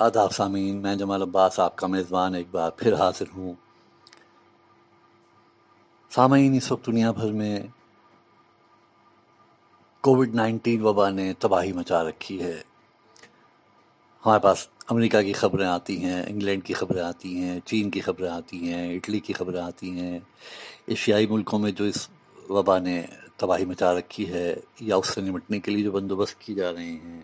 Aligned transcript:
آداب 0.00 0.32
سامعین، 0.32 0.76
میں 0.76 0.96
جمال 0.96 1.22
عباس 1.22 1.58
آپ 1.60 1.76
کا 1.76 1.86
میزبان 1.86 2.34
ایک 2.34 2.46
بار 2.50 2.70
پھر 2.70 2.94
حاضر 2.94 3.24
ہوں۔ 3.36 3.52
سامعین، 6.10 6.54
اس 6.54 6.72
وقت 6.72 6.86
دنیا 6.86 7.10
بھر 7.10 7.32
میں 7.32 7.62
کووڈ 10.00 10.34
نائنٹین 10.34 10.82
وبا 10.82 11.10
نے 11.10 11.32
تباہی 11.38 11.72
مچا 11.72 12.04
رکھی 12.04 12.42
ہے۔ 12.42 12.62
ہمارے 14.26 14.40
پاس 14.40 14.68
امریکہ 14.88 15.22
کی 15.22 15.32
خبریں 15.32 15.66
آتی 15.66 16.04
ہیں، 16.04 16.22
انگلینڈ 16.26 16.64
کی 16.64 16.74
خبریں 16.74 17.02
آتی 17.02 17.40
ہیں، 17.40 17.60
چین 17.64 17.90
کی 17.90 18.00
خبریں 18.00 18.30
آتی 18.30 18.72
ہیں، 18.72 18.96
اٹلی 18.96 19.20
کی 19.20 19.32
خبریں 19.32 19.60
آتی 19.60 19.90
ہیں۔ 19.90 20.18
ایشیائی 20.86 21.26
ملکوں 21.26 21.58
میں 21.58 21.72
جو 21.72 21.84
اس 21.84 22.08
وبا 22.48 22.78
نے 22.78 23.06
تباہی 23.36 23.64
مچا 23.64 23.94
رکھی 23.94 24.32
ہے 24.32 24.54
یا 24.80 24.96
اس 24.96 25.08
سے 25.08 25.20
نمٹنے 25.20 25.60
کے 25.60 25.70
لیے 25.70 25.84
جو 25.84 25.92
بندوبست 25.92 26.40
کی 26.40 26.54
جا 26.54 26.72
رہے 26.72 26.92
ہیں، 26.92 27.22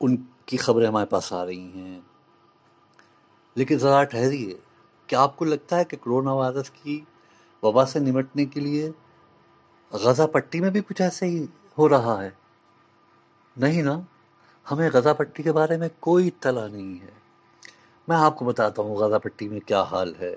ان 0.00 0.16
کی 0.46 0.56
خبریں 0.56 0.86
ہمارے 0.86 1.06
پاس 1.06 1.32
آ 1.32 1.46
رہی 1.46 1.70
ہیں۔ 1.74 2.00
لیکن 3.54 3.78
ذرا 3.78 4.04
ٹھہریے، 4.04 4.58
کیا 5.06 5.20
آپ 5.20 5.36
کو 5.36 5.44
لگتا 5.44 5.78
ہے 5.78 5.84
کہ 5.84 5.96
کرونا 5.96 6.32
وائرس 6.32 6.70
کی 6.70 7.00
وبا 7.62 7.86
سے 7.86 7.98
نمٹنے 7.98 8.44
کے 8.44 8.60
لیے 8.60 8.90
غزہ 9.90 10.22
پٹی 10.22 10.60
میں 10.60 10.70
بھی 10.70 10.80
کچھ 10.80 11.02
ایسے 11.02 11.26
ہی 11.26 11.46
ہو 11.78 11.88
رہا 11.88 12.24
ہے؟ 12.24 12.30
نہیں 13.56 13.82
نا، 13.82 14.00
ہمیں 14.70 14.90
غزہ 14.92 15.08
پٹی 15.16 15.42
کے 15.42 15.52
بارے 15.52 15.76
میں 15.76 15.88
کوئی 16.00 16.28
اطلاع 16.28 16.66
نہیں 16.66 17.02
ہے۔ 17.02 17.10
میں 18.08 18.16
آپ 18.16 18.38
کو 18.38 18.44
بتاتا 18.44 18.82
ہوں 18.82 18.96
غزہ 18.96 19.16
پٹی 19.16 19.48
میں 19.48 19.60
کیا 19.60 19.82
حال 19.82 20.14
ہے۔ 20.20 20.36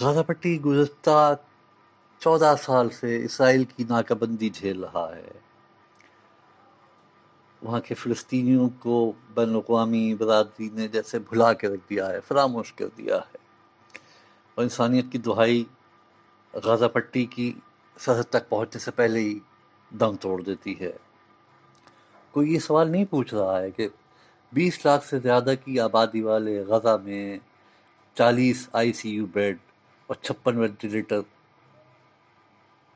غزہ 0.00 0.20
پٹی 0.20 0.60
گزشتہ 0.60 1.34
چودہ 2.18 2.54
سال 2.62 2.90
سے 2.90 3.24
اسرائیل 3.24 3.64
کی 3.64 3.84
ناکہ 3.88 4.14
بندی 4.14 4.50
جھیل 4.50 4.84
رہا 4.84 5.16
ہے۔ 5.16 5.47
وہاں 7.62 7.80
کے 7.80 7.94
فلسطینیوں 7.94 8.68
کو 8.78 9.12
بین 9.34 9.50
الاقوامی 9.50 10.14
برادری 10.14 10.68
نے 10.72 10.88
جیسے 10.88 11.18
بھلا 11.18 11.52
کے 11.52 11.68
رکھ 11.68 11.90
دیا 11.90 12.10
ہے، 12.10 12.20
فراموش 12.20 12.72
کر 12.72 12.86
دیا 12.98 13.16
ہے۔ 13.16 13.36
اور 14.54 14.62
انسانیت 14.62 15.04
کی 15.12 15.18
دہائی 15.18 15.64
غازہ 16.52 16.86
پٹی 16.86 17.24
کی 17.24 17.52
سرحد 17.98 18.30
تک 18.30 18.48
پہنچنے 18.48 18.78
سے 18.78 18.90
پہلے 18.90 19.20
ہی 19.20 19.38
دم 19.90 20.16
توڑ 20.20 20.42
دیتی 20.42 20.80
ہے۔ 20.80 20.92
کوئی 22.30 22.54
یہ 22.54 22.58
سوال 22.58 22.90
نہیں 22.90 23.04
پوچھ 23.04 23.34
رہا 23.34 23.60
ہے 23.60 23.70
کہ 23.70 23.88
بیس 24.52 24.86
لاکھ 24.86 25.06
سے 25.06 25.18
زیادہ 25.18 25.52
کی 25.64 25.80
آبادی 25.80 26.22
والے 26.22 26.60
غزہ 26.60 26.96
میں 27.04 27.38
چالیس 28.14 28.68
آئی 28.72 28.92
سی 28.92 29.10
یو 29.10 29.26
بیڈ 29.26 29.56
اور 30.06 30.14
چھپن 30.14 30.56
وینٹیلیٹر 30.56 31.20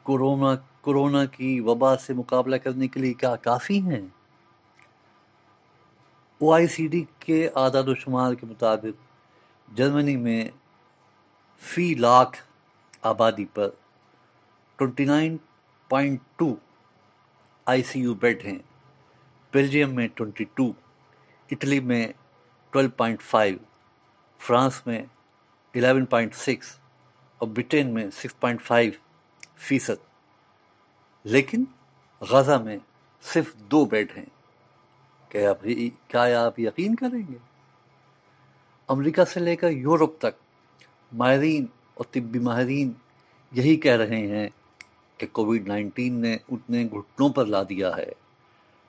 کورونا 0.03 0.55
کورونا 0.81 1.25
کی 1.25 1.61
وبا 1.61 1.97
سے 1.97 2.13
مقابلہ 2.13 2.57
کرنے 2.57 2.89
کے 2.89 3.01
لیے 3.01 3.13
کیا 3.13 3.37
کافی 3.37 3.81
ہیں؟ 3.81 4.07
او 6.43 6.53
آئی 6.53 6.67
سی 6.67 6.87
ڈی 6.87 7.05
کے 7.19 7.49
اعداد 7.49 7.83
و 7.87 7.95
شمار 7.95 8.35
کے 8.35 8.47
مطابق 8.47 9.07
جرمنی 9.77 10.17
میں 10.17 10.49
فی 11.61 11.95
لاکھ 11.95 12.43
آبادی 13.03 13.45
پر 13.45 13.71
twenty 14.77 15.05
nine 15.05 15.37
point 15.89 16.21
two 16.37 16.55
I 17.65 17.83
C 17.83 18.01
U 18.01 18.15
bed 18.15 18.45
ہیں۔ 18.45 18.59
بیلجیم 19.53 19.95
میں 19.95 20.09
ٹونٹی 20.15 20.45
ٹو 20.45 20.73
اٹلی 21.51 21.81
میں 21.81 22.09
ٹویلو 22.71 22.91
پوائنٹ 22.91 23.23
فائیو، 23.23 23.59
فرانس 24.39 24.87
میں 24.87 25.03
الیون 25.75 26.05
پوائنٹ 26.05 26.35
سکس 26.35 26.79
اور 27.39 27.49
برٹین 27.49 27.95
میں 27.95 28.11
سکس 28.11 28.41
پوائنٹ 28.41 28.63
فائیو 28.63 28.93
فیصد۔ 29.57 30.05
لیکن 31.25 31.65
غزہ 32.21 32.59
میں 32.65 32.79
صرف 33.23 33.55
دو 33.55 33.85
بیڈ 33.85 34.13
ہیں۔ 34.17 34.42
کہ 35.33 35.47
آپ 35.47 35.63
کیا 36.09 36.47
آپ 36.47 36.61
یقین 36.61 36.95
کریں 36.95 37.33
گے؟ 37.33 37.39
امریکہ 38.89 39.25
سے 39.25 39.41
لے 39.41 39.57
کر 39.57 39.71
یورپ 39.71 40.19
تک 40.19 40.37
ماہرین 41.13 41.67
اور 41.95 42.05
طبی 42.11 42.39
ماہرین 42.39 42.93
یہی 43.53 43.77
کہہ 43.77 43.97
رہے 43.97 44.27
ہیں 44.27 44.49
کہ 45.17 45.27
کووڈ 45.33 45.69
نائنٹین 45.69 46.15
نے 46.15 46.37
اتنے 46.51 46.85
گھٹنوں 46.85 47.29
پر 47.29 47.47
لا 47.47 47.63
دیا 47.63 47.97
ہے۔ 47.97 48.13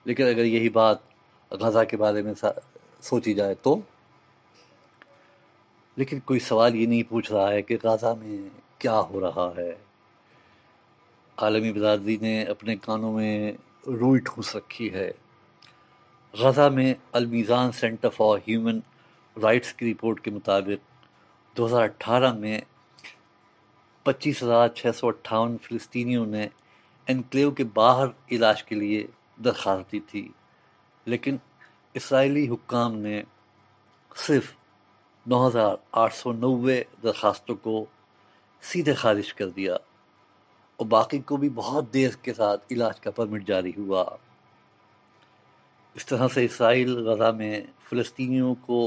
لیکن 0.04 0.24
اگر 0.24 0.44
یہی 0.46 0.70
بات 0.70 0.98
غزہ 1.52 1.84
کے 1.90 1.98
بارے 1.98 2.22
میں 2.22 2.34
سوچی 3.02 3.34
جائے 3.34 3.56
تو؟ 3.62 3.76
لیکن 5.96 6.20
کوئی 6.20 6.40
سوال 6.40 6.76
یہ 6.76 6.86
نہیں 6.86 7.04
پوچھ 7.10 7.32
رہا 7.32 7.52
ہے 7.52 7.62
کہ 7.62 7.78
غزہ 7.84 8.14
میں 8.20 8.50
کیا 8.78 9.00
ہو 9.00 9.22
رہا 9.22 9.52
ہے۔ 9.58 9.72
عالمی 11.38 11.74
برادری 11.74 12.18
نے 12.22 12.44
اپنے 12.44 12.76
کانوں 12.76 13.14
میں 13.14 13.52
روئی 13.88 14.20
ٹھوس 14.20 14.56
رکھی 14.56 14.94
ہے۔ 14.94 15.12
غزہ 16.34 16.70
میں 16.70 16.94
Al Mezan 17.12 17.72
centre 17.72 18.10
for 18.10 18.38
human 18.38 18.80
rights 19.42 19.74
کی 19.74 19.92
رپورٹ 19.92 20.20
کے 20.20 20.32
مطابق 20.32 21.04
دو 21.58 21.66
ہزار 21.66 21.84
اٹھارہ 21.84 22.34
میں 22.34 22.62
پچیس 24.04 24.44
ہزار 24.44 24.68
چھ 24.68 24.96
سو 24.96 25.08
اٹھاون 25.08 25.58
فلسطینیوں 25.62 26.26
نے 26.26 26.48
انکلیو 27.08 27.52
کے 27.52 27.64
باہر 27.64 28.08
علاج 28.32 28.64
کے 28.64 28.76
لیے 28.76 29.08
درخواست 29.44 29.92
دی 29.92 30.00
تھی، 30.00 30.28
لیکن 31.06 31.38
اسرائیلی 31.94 32.50
حکام 32.50 32.96
نے 32.96 33.24
صرف 34.16 34.52
نو 35.26 35.48
ہزار 35.48 35.76
آٹھ 35.92 36.16
سو 36.16 36.34
نوے 36.34 36.84
درخواستوں 37.04 37.56
کو 37.56 37.86
سیدھے 38.62 38.94
خارج 38.94 39.34
کر 39.34 39.50
دیا 39.50 39.76
اور 40.76 40.86
باقی 40.86 41.20
کو 41.20 41.38
بھی 41.38 41.50
بہت 41.50 41.94
دیر 41.94 42.10
کے 42.22 42.34
ساتھ 42.34 42.66
علاج 42.72 43.00
کا 43.00 43.12
پرمٹ 43.12 43.48
جاری 43.48 43.72
ہوا۔ 43.78 44.04
اس 45.96 46.06
طرح 46.06 46.28
سے 46.34 46.44
اسرائیل 46.46 46.96
غزہ 47.08 47.32
میں 47.32 47.60
فلسطینیوں 47.90 48.54
کو 48.62 48.80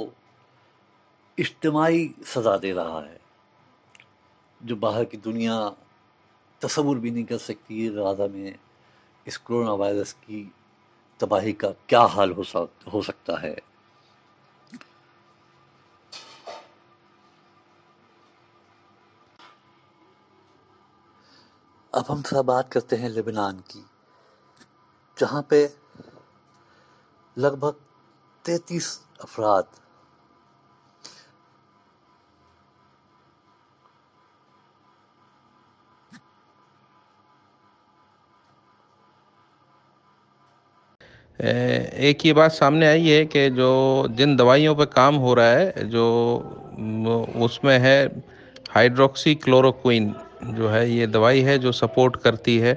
اجتماعی 1.38 2.06
سزا 2.26 2.56
دے 2.62 2.72
رہا 2.74 3.00
ہے، 3.04 3.16
جو 4.60 4.76
باہر 4.76 5.04
کی 5.04 5.16
دنیا 5.16 5.58
تصور 6.62 6.96
بھی 6.96 7.10
نہیں 7.10 7.24
کر 7.24 7.38
سکتی 7.38 7.88
غزہ 7.90 8.26
میں 8.32 8.50
اس 9.26 9.38
کرونا 9.38 9.72
وائرس 9.74 10.14
کی 10.16 10.42
تباہی 11.20 11.52
کا 11.52 11.70
کیا 11.86 12.04
حال 12.06 12.32
ہو 12.32 13.02
سکتا 13.02 13.40
ہے۔ 13.42 13.54
اب 21.92 22.12
ہم 22.12 22.22
تھوڑا 22.22 22.40
بات 22.44 22.70
کرتے 22.72 22.96
ہیں 22.96 23.08
لبنان 23.08 23.60
کی، 23.68 23.82
جہاں 25.16 25.42
پہ 25.42 25.66
لگ 27.36 27.56
بھگ 27.60 27.72
تینتیس 28.44 28.86
افراد۔ 29.18 29.62
ایک 41.40 42.26
یہ 42.26 42.32
بات 42.32 42.52
سامنے 42.52 42.86
آئی 42.88 43.12
ہے 43.12 43.24
کہ 43.26 43.48
جو 43.50 44.06
جن 44.10 44.38
دوائیوں 44.38 44.74
پہ 44.74 44.84
کام 44.84 45.18
ہو 45.18 45.34
رہا 45.36 45.50
ہے، 45.50 45.84
جو 45.84 46.06
اس 47.34 47.62
میں 47.64 47.78
ہے 47.78 48.06
ہائیڈروکسی 48.76 49.34
کلوروکوئن 49.34 50.12
جو 50.42 50.72
ہے 50.74 50.86
یہ 50.88 51.06
دوائی 51.06 51.44
ہے 51.44 51.58
جو 51.58 51.72
سپورٹ 51.72 52.16
کرتی 52.16 52.62
ہے 52.62 52.74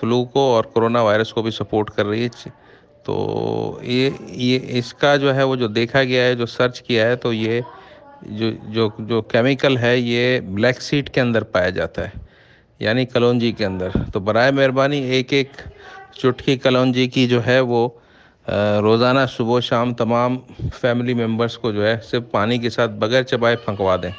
فلو 0.00 0.24
کو 0.24 0.54
اور 0.54 0.64
کرونا 0.74 1.02
وائرس 1.02 1.32
کو 1.32 1.42
بھی 1.42 1.50
سپورٹ 1.50 1.90
کر 1.90 2.06
رہی 2.06 2.26
ہے۔ 2.26 2.50
تو 3.06 3.78
یہ 3.82 4.10
یہ 4.20 4.58
اس 4.68 4.94
کا 4.94 5.16
جو 5.16 5.34
ہے 5.34 5.42
وہ 5.42 5.56
جو 5.56 5.66
دیکھا 5.66 6.02
گیا 6.04 6.24
ہے، 6.24 6.34
جو 6.34 6.46
سرچ 6.46 6.82
کیا 6.82 7.06
ہے، 7.06 7.16
تو 7.16 7.32
یہ 7.32 7.60
جو 8.22 8.50
جو 8.68 8.88
جو 8.98 9.22
کیمیکل 9.22 9.76
ہے، 9.78 9.98
یہ 9.98 10.40
بلیک 10.40 10.82
سیٹ 10.82 11.10
کے 11.10 11.20
اندر 11.20 11.44
پایا 11.44 11.70
جاتا 11.70 12.04
ہے 12.04 12.18
یعنی 12.78 13.04
کلونجی 13.06 13.52
کے 13.52 13.66
اندر۔ 13.66 13.88
تو 14.12 14.20
برائے 14.20 14.50
مہربانی 14.50 14.98
ایک 14.98 15.32
ایک 15.32 15.50
چٹکی 16.12 16.56
کلونجی 16.56 17.06
کی 17.06 17.26
جو 17.28 17.46
ہے 17.46 17.60
وہ 17.60 17.88
روزانہ 18.82 19.20
صبح 19.28 19.52
و 19.52 19.60
شام 19.60 19.94
تمام 19.94 20.36
فیملی 20.80 21.14
ممبرس 21.14 21.58
کو 21.58 21.72
جو 21.72 21.86
ہے 21.86 21.98
صرف 22.04 22.22
پانی 22.30 22.58
کے 22.58 22.70
ساتھ 22.70 22.90
بغیر 22.90 23.22
چبائے 23.22 23.56
پھنکوا 23.56 23.96
دیں، 23.96 24.10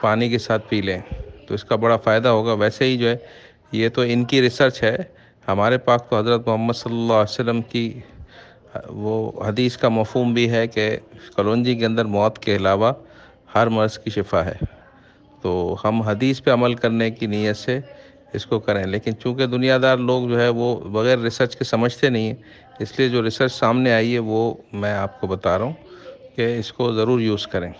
پانی 0.00 0.28
کے 0.28 0.38
ساتھ 0.38 0.68
پی 0.68 0.80
لیں۔ 0.80 1.00
تو 1.46 1.54
اس 1.54 1.64
کا 1.64 1.76
بڑا 1.76 1.96
فائدہ 1.96 2.28
ہوگا۔ 2.28 2.52
ویسے 2.52 2.84
ہی 2.84 2.98
جو 2.98 3.08
ہے، 3.08 3.16
یہ 3.72 3.88
تو 3.88 4.02
ان 4.06 4.24
کی 4.24 4.42
ریسرچ 4.42 4.82
ہے۔ 4.82 4.96
ہمارے 5.52 5.78
پاک 5.78 6.10
تو 6.10 6.18
حضرت 6.18 6.48
محمد 6.48 6.72
صلی 6.72 6.92
اللہ 6.92 7.12
علیہ 7.12 7.30
وسلم 7.30 7.62
کی 7.62 8.00
وہ 8.86 9.42
حدیث 9.48 9.76
کا 9.76 9.88
مفہوم 9.88 10.34
بھی 10.34 10.50
ہے 10.50 10.66
کہ 10.66 10.96
کلونجی 11.36 11.74
کے 11.74 11.86
اندر 11.86 12.04
موت 12.04 12.38
کے 12.38 12.56
علاوہ 12.56 12.92
ہر 13.54 13.66
مرض 13.66 13.98
کی 13.98 14.10
شفا 14.10 14.44
ہے۔ 14.44 14.54
تو 15.42 15.76
ہم 15.84 16.02
حدیث 16.02 16.42
پہ 16.42 16.50
عمل 16.50 16.74
کرنے 16.74 17.10
کی 17.10 17.26
نیت 17.26 17.56
سے 17.56 17.80
اس 18.32 18.46
کو 18.46 18.58
کریں۔ 18.58 18.84
لیکن 18.84 19.12
چونکہ 19.16 19.46
دنیا 19.46 19.78
دار 19.82 19.96
لوگ 19.96 20.28
جو 20.28 20.40
ہے 20.40 20.48
وہ 20.48 20.76
بغیر 20.76 21.18
ریسرچ 21.18 21.56
کے 21.56 21.64
سمجھتے 21.64 22.08
نہیں 22.08 22.26
ہیں، 22.26 22.34
اس 22.78 22.98
لیے 22.98 23.08
جو 23.08 23.22
ریسرچ 23.22 23.52
سامنے 23.52 23.92
آئی 23.92 24.14
ہے 24.14 24.18
وہ 24.18 24.54
میں 24.72 24.92
آپ 24.92 25.20
کو 25.20 25.26
بتا 25.26 25.58
رہا 25.58 25.64
ہوں 25.64 25.72
کہ 26.36 26.58
اس 26.58 26.72
کو 26.72 26.92
ضرور 26.92 27.20
یوز 27.20 27.46
کریں۔ 27.46 27.72